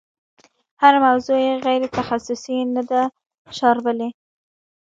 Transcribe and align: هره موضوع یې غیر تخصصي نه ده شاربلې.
هره 0.81 0.99
موضوع 1.07 1.37
یې 1.47 1.53
غیر 1.65 1.81
تخصصي 1.97 2.57
نه 2.75 2.83
ده 2.89 3.01
شاربلې. 3.57 4.09